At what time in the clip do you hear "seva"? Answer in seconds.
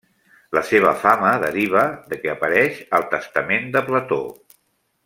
0.69-0.93